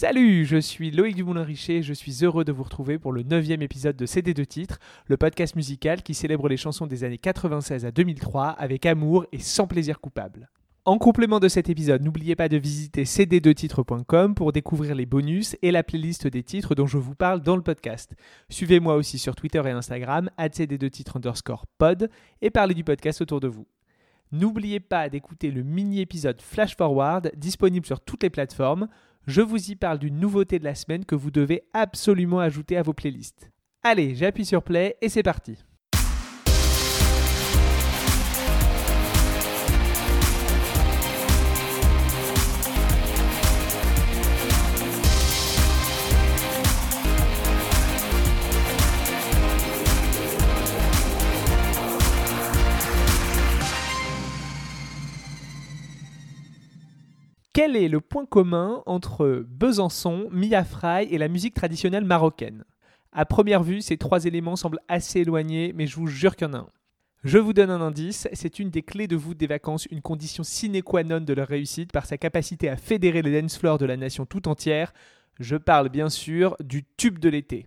[0.00, 3.60] Salut, je suis Loïc Dumoulin-Richer et je suis heureux de vous retrouver pour le neuvième
[3.60, 7.84] épisode de CD de titres, le podcast musical qui célèbre les chansons des années 96
[7.84, 10.48] à 2003 avec amour et sans plaisir coupable.
[10.86, 15.70] En complément de cet épisode, n'oubliez pas de visiter cd2titres.com pour découvrir les bonus et
[15.70, 18.14] la playlist des titres dont je vous parle dans le podcast.
[18.48, 22.08] Suivez-moi aussi sur Twitter et Instagram, cd2titres underscore pod,
[22.40, 23.66] et parlez du podcast autour de vous.
[24.32, 28.88] N'oubliez pas d'écouter le mini-épisode Flash Forward disponible sur toutes les plateformes
[29.26, 32.82] je vous y parle d'une nouveauté de la semaine que vous devez absolument ajouter à
[32.82, 33.50] vos playlists.
[33.82, 35.58] Allez, j'appuie sur play et c'est parti.
[57.62, 62.64] Quel est le point commun entre Besançon, Mia Fry et la musique traditionnelle marocaine?
[63.12, 66.50] À première vue, ces trois éléments semblent assez éloignés, mais je vous jure qu'il y
[66.50, 66.70] en a un.
[67.22, 70.42] Je vous donne un indice, c'est une des clés de voûte des vacances, une condition
[70.42, 73.84] sine qua non de leur réussite par sa capacité à fédérer les dance floors de
[73.84, 74.94] la nation tout entière.
[75.38, 77.66] Je parle bien sûr du tube de l'été.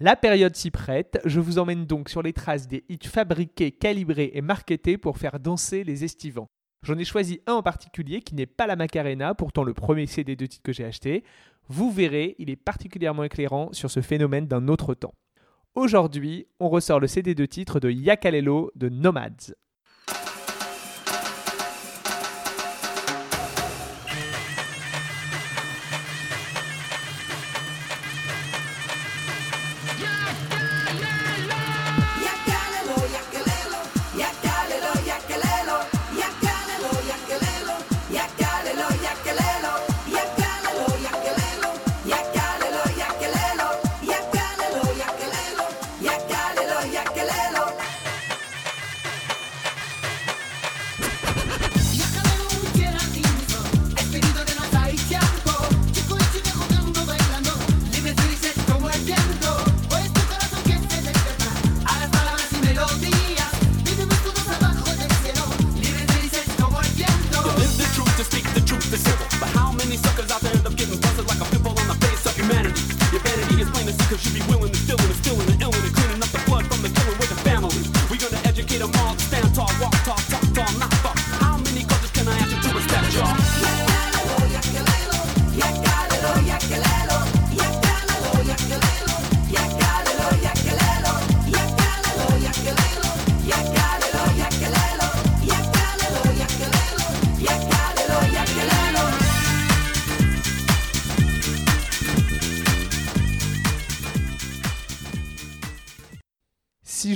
[0.00, 4.30] La période s'y prête, je vous emmène donc sur les traces des hits fabriqués, calibrés
[4.32, 6.48] et marketés pour faire danser les estivants.
[6.82, 10.36] J'en ai choisi un en particulier qui n'est pas la Macarena, pourtant le premier CD
[10.36, 11.24] de titre que j'ai acheté.
[11.68, 15.14] Vous verrez, il est particulièrement éclairant sur ce phénomène d'un autre temps.
[15.74, 19.52] Aujourd'hui, on ressort le CD de titre de Yakalelo de Nomads.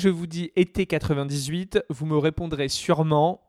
[0.00, 3.42] Je vous dis été 98, vous me répondrez sûrement.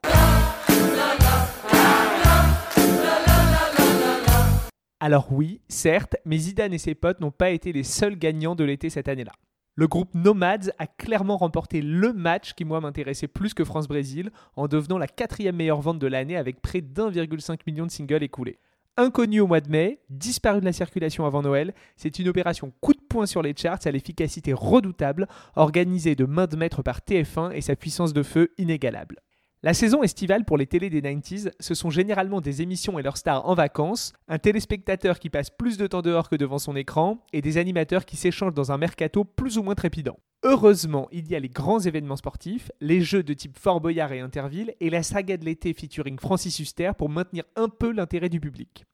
[5.00, 8.66] Alors oui, certes, mais Zidane et ses potes n'ont pas été les seuls gagnants de
[8.66, 9.32] l'été cette année-là.
[9.76, 14.68] Le groupe Nomads a clairement remporté le match qui moi m'intéressait plus que France-Brésil en
[14.68, 18.60] devenant la quatrième meilleure vente de l'année avec près d'1,5 million de singles écoulés.
[18.98, 22.94] Inconnu au mois de mai, disparu de la circulation avant Noël, c'est une opération coup
[22.94, 27.52] de poing sur les charts à l'efficacité redoutable, organisée de main de maître par TF1
[27.54, 29.22] et sa puissance de feu inégalable.
[29.64, 33.18] La saison estivale pour les télés des 90s, ce sont généralement des émissions et leurs
[33.18, 37.24] stars en vacances, un téléspectateur qui passe plus de temps dehors que devant son écran,
[37.32, 40.18] et des animateurs qui s'échangent dans un mercato plus ou moins trépidant.
[40.44, 44.22] Heureusement, il y a les grands événements sportifs, les jeux de type Fort Boyard et
[44.22, 48.40] Interville, et la saga de l'été featuring Francis Huster pour maintenir un peu l'intérêt du
[48.40, 48.86] public.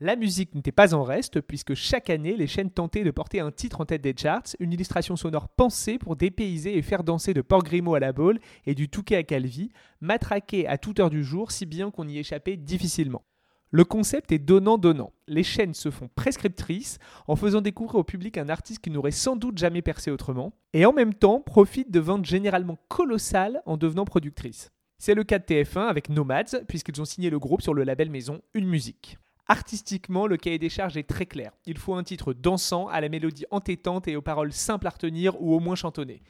[0.00, 3.50] La musique n'était pas en reste, puisque chaque année, les chaînes tentaient de porter un
[3.50, 7.42] titre en tête des charts, une illustration sonore pensée pour dépayser et faire danser de
[7.42, 9.70] Port Grimaud à la Baule et du Touquet à Calvi,
[10.00, 13.24] matraqué à toute heure du jour, si bien qu'on y échappait difficilement.
[13.70, 15.12] Le concept est donnant-donnant.
[15.26, 19.36] Les chaînes se font prescriptrices en faisant découvrir au public un artiste qui n'aurait sans
[19.36, 24.06] doute jamais percé autrement, et en même temps profitent de ventes généralement colossales en devenant
[24.06, 24.70] productrices.
[24.96, 28.08] C'est le cas de TF1 avec Nomads, puisqu'ils ont signé le groupe sur le label
[28.08, 29.18] maison Une Musique.
[29.48, 31.52] Artistiquement, le cahier des charges est très clair.
[31.66, 35.40] Il faut un titre dansant, à la mélodie entêtante et aux paroles simples à retenir
[35.42, 36.22] ou au moins chantonnées.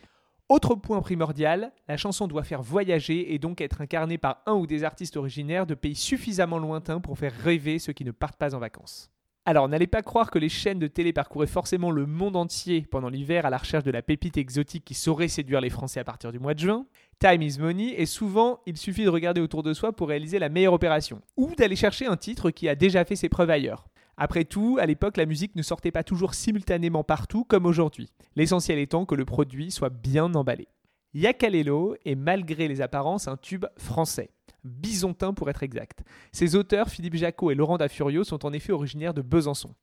[0.49, 4.67] Autre point primordial, la chanson doit faire voyager et donc être incarnée par un ou
[4.67, 8.55] des artistes originaires de pays suffisamment lointains pour faire rêver ceux qui ne partent pas
[8.55, 9.11] en vacances.
[9.45, 13.11] Alors, n'allez pas croire que les chaînes de télé parcouraient forcément le monde entier pendant
[13.11, 16.33] l'hiver à la recherche de la pépite exotique qui saurait séduire les Français à partir
[16.33, 16.87] du mois de juin.
[17.19, 20.49] Time is money et souvent il suffit de regarder autour de soi pour réaliser la
[20.49, 23.87] meilleure opération ou d'aller chercher un titre qui a déjà fait ses preuves ailleurs.
[24.21, 28.81] Après tout, à l'époque, la musique ne sortait pas toujours simultanément partout comme aujourd'hui, l'essentiel
[28.81, 30.67] étant que le produit soit bien emballé.
[31.15, 34.31] Yakalelo est malgré les apparences un tube français,
[34.65, 36.03] bisontin pour être exact.
[36.33, 39.77] Ses auteurs, Philippe Jacot et Laurent Dafurio, sont en effet originaires de Besançon.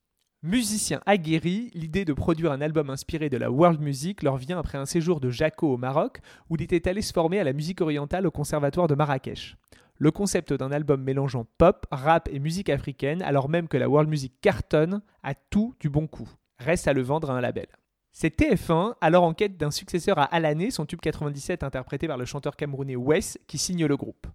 [0.43, 4.77] Musicien aguerri, l'idée de produire un album inspiré de la world music leur vient après
[4.77, 7.79] un séjour de Jacot au Maroc, où il était allé se former à la musique
[7.79, 9.55] orientale au conservatoire de Marrakech
[9.97, 14.09] le concept d'un album mélangeant pop, rap et musique africaine, alors même que la world
[14.09, 16.29] music cartonne, a tout du bon coup.
[16.59, 17.67] Reste à le vendre à un label.
[18.11, 22.25] C'est TF1, alors en quête d'un successeur à Alané, son tube 97 interprété par le
[22.25, 24.27] chanteur camerounais Wes, qui signe le groupe.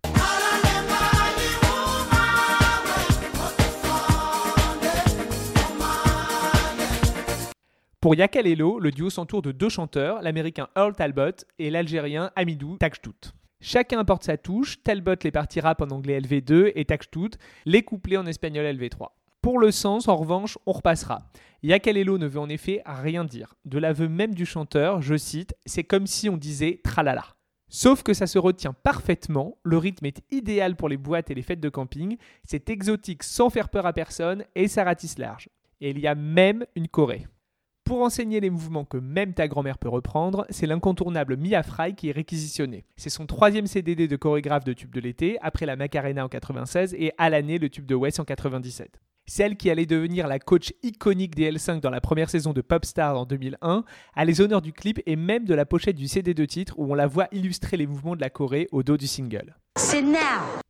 [8.01, 13.33] Pour Yakalelo, le duo s'entoure de deux chanteurs, l'américain Earl Talbot et l'algérien Amidou Tajtout.
[13.63, 17.31] Chacun apporte sa touche, Talbot les parties rap en anglais LV2 et Tajtout
[17.67, 19.09] les couplets en espagnol LV3.
[19.43, 21.31] Pour le sens, en revanche, on repassera.
[21.63, 23.55] Yakalelo ne veut en effet rien dire.
[23.67, 27.25] De l'aveu même du chanteur, je cite, c'est comme si on disait tralala.
[27.69, 31.43] Sauf que ça se retient parfaitement, le rythme est idéal pour les boîtes et les
[31.43, 35.49] fêtes de camping, c'est exotique sans faire peur à personne et ça ratisse large.
[35.81, 37.27] Et il y a même une Corée.
[37.91, 42.11] Pour enseigner les mouvements que même ta grand-mère peut reprendre, c'est l'incontournable Mia Fry qui
[42.11, 42.85] est réquisitionné.
[42.97, 46.95] C'est son troisième CDD de chorégraphe de tube de l'été, après la Macarena en 96
[46.95, 49.01] et à l'année le tube de West en 97.
[49.27, 53.19] Celle qui allait devenir la coach iconique des L5 dans la première saison de Popstar
[53.19, 53.83] en 2001,
[54.15, 56.93] a les honneurs du clip et même de la pochette du CD de titre où
[56.93, 59.57] on la voit illustrer les mouvements de la Corée au dos du single.
[59.77, 60.61] C'est now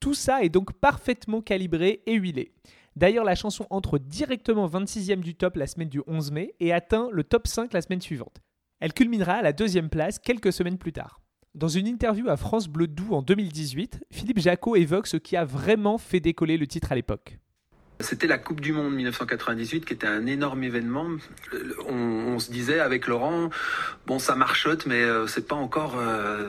[0.00, 2.52] Tout ça est donc parfaitement calibré et huilé.
[2.96, 7.08] D'ailleurs, la chanson entre directement 26e du top la semaine du 11 mai et atteint
[7.12, 8.40] le top 5 la semaine suivante.
[8.80, 11.20] Elle culminera à la deuxième place quelques semaines plus tard.
[11.54, 15.44] Dans une interview à France Bleu Doux en 2018, Philippe Jacot évoque ce qui a
[15.44, 17.38] vraiment fait décoller le titre à l'époque.
[18.00, 21.06] C'était la Coupe du Monde 1998 qui était un énorme événement.
[21.88, 23.50] On, se disait avec Laurent,
[24.06, 26.48] bon ça marchote, mais euh, c'est pas encore euh,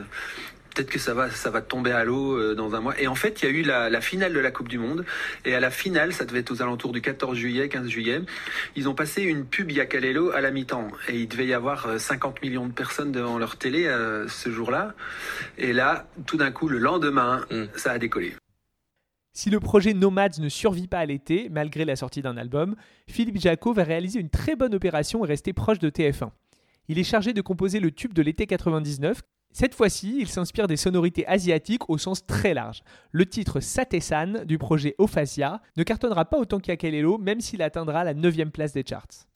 [0.74, 2.98] peut-être que ça va, ça va tomber à l'eau euh, dans un mois.
[3.00, 5.04] Et en fait, il y a eu la, finale de la Coupe du Monde.
[5.44, 8.20] Et à la finale, ça devait être aux alentours du 14 juillet, 15 juillet,
[8.76, 10.88] ils ont passé une pub Yakalelo à la mi-temps.
[11.08, 14.50] Et il devait y avoir 50 euh, millions de personnes devant leur télé euh, ce
[14.50, 14.94] jour-là.
[15.58, 17.64] Et là, tout d'un coup, le lendemain, mm.
[17.76, 18.34] ça a décollé.
[19.34, 22.76] Si le projet Nomads ne survit pas à l'été, malgré la sortie d'un album,
[23.08, 26.30] Philippe Jacot va réaliser une très bonne opération et rester proche de TF1.
[26.88, 29.22] Il est chargé de composer le tube de l'été 99,
[29.52, 32.82] cette fois-ci, il s'inspire des sonorités asiatiques au sens très large.
[33.10, 38.14] Le titre Satesan du projet Ophasia ne cartonnera pas autant qu'Yakalelo, même s'il atteindra la
[38.14, 39.26] 9 place des charts.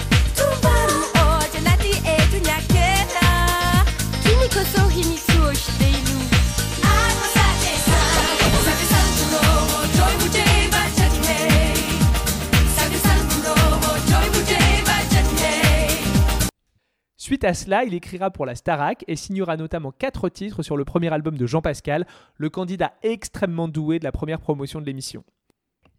[17.46, 21.12] À cela, il écrira pour la Starac et signera notamment quatre titres sur le premier
[21.12, 22.06] album de Jean Pascal,
[22.36, 25.24] le candidat extrêmement doué de la première promotion de l'émission.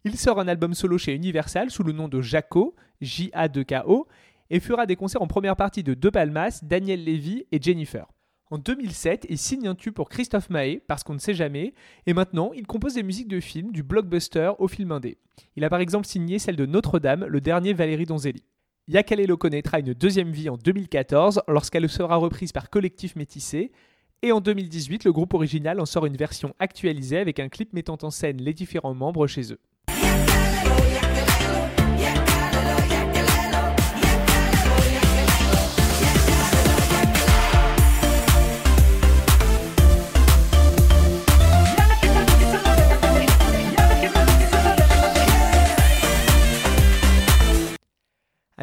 [0.04, 4.06] Il sort un album solo chez Universal sous le nom de Jaco, J-A-2-K-O,
[4.50, 8.06] et fera des concerts en première partie de De Palmas, Daniel Levy et Jennifer.
[8.50, 11.74] En 2007, il signe un tube pour Christophe Mahé, parce qu'on ne sait jamais,
[12.06, 15.18] et maintenant, il compose des musiques de films, du blockbuster au film indé.
[15.56, 18.44] Il a par exemple signé celle de Notre-Dame, le dernier Valérie Donzelli.
[18.88, 23.70] Yakalelo connaîtra une deuxième vie en 2014 lorsqu'elle sera reprise par Collectif Métissé.
[24.22, 27.98] Et en 2018, le groupe original en sort une version actualisée avec un clip mettant
[28.00, 29.60] en scène les différents membres chez eux.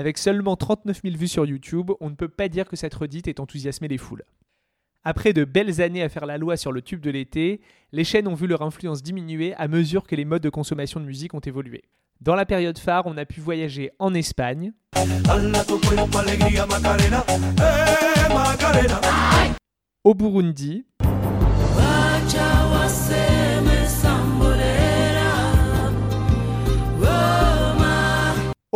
[0.06, 3.28] Avec seulement 39 000 vues sur YouTube, on ne peut pas dire que cette redite
[3.28, 4.24] ait enthousiasmé les foules.
[5.04, 7.60] Après de belles années à faire la loi sur le tube de l'été,
[7.92, 11.08] les chaînes ont vu leur influence diminuer à mesure que les modes de consommation de
[11.08, 11.86] musique ont évolué.
[12.22, 14.74] Dans la période phare, on a pu voyager en Espagne,
[20.04, 20.86] au Burundi,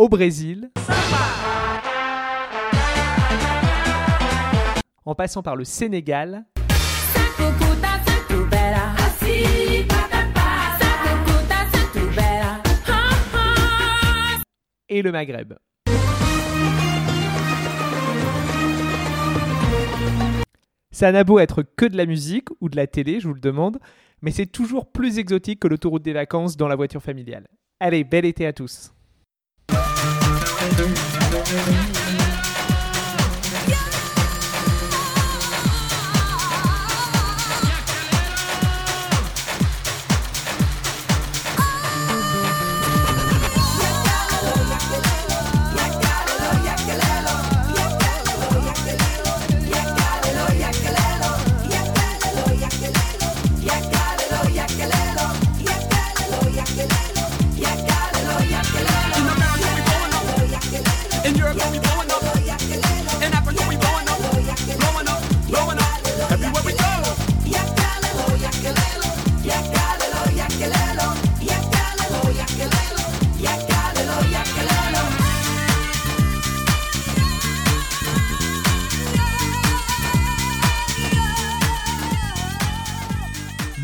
[0.00, 0.70] au Brésil,
[5.04, 6.46] en passant par le Sénégal
[14.88, 15.52] et le Maghreb.
[20.90, 23.40] Ça n'a beau être que de la musique ou de la télé, je vous le
[23.40, 23.78] demande,
[24.22, 27.48] mais c'est toujours plus exotique que l'autoroute des vacances dans la voiture familiale.
[27.80, 28.94] Allez, bel été à tous
[30.78, 32.19] Yeah.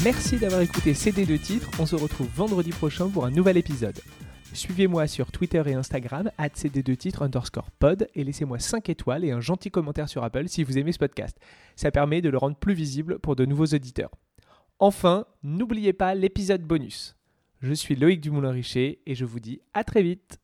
[0.06, 1.68] Merci d'avoir écouté CD de titres.
[1.80, 3.98] On se retrouve vendredi prochain pour un nouvel épisode.
[4.52, 9.72] Suivez-moi sur Twitter et Instagram, cd2titres underscore pod, et laissez-moi 5 étoiles et un gentil
[9.72, 11.36] commentaire sur Apple si vous aimez ce podcast.
[11.74, 14.12] Ça permet de le rendre plus visible pour de nouveaux auditeurs.
[14.78, 17.16] Enfin, n'oubliez pas l'épisode bonus.
[17.60, 20.38] Je suis Loïc Dumoulin-Richer et je vous dis à très vite